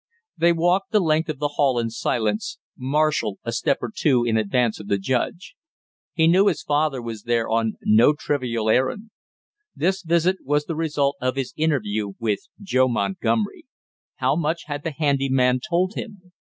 They 0.35 0.51
walked 0.51 0.91
the 0.91 0.99
length 0.99 1.29
of 1.29 1.37
the 1.37 1.49
hall 1.59 1.77
in 1.77 1.91
silence, 1.91 2.57
Marshall 2.75 3.37
a 3.43 3.51
step 3.51 3.77
or 3.83 3.91
two 3.95 4.23
in 4.25 4.35
advance 4.35 4.79
of 4.79 4.87
the 4.87 4.97
judge. 4.97 5.53
He 6.15 6.25
knew 6.25 6.47
his 6.47 6.63
father 6.63 6.99
was 7.03 7.21
there 7.21 7.47
on 7.47 7.73
no 7.83 8.13
trivial 8.13 8.67
errand. 8.67 9.11
This 9.75 10.01
visit 10.01 10.37
was 10.43 10.65
the 10.65 10.73
result 10.75 11.17
of 11.21 11.35
his 11.35 11.53
interview 11.55 12.13
with 12.17 12.39
Joe 12.63 12.87
Montgomery. 12.87 13.67
How 14.15 14.35
much 14.35 14.63
had 14.65 14.83
the 14.83 14.89
handy 14.91 15.29
man 15.29 15.59
told 15.69 15.93
him? 15.93 16.31